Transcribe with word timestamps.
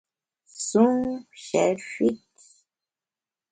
Sun 0.67 0.95
shèt 1.43 1.79
fit. 1.91 2.19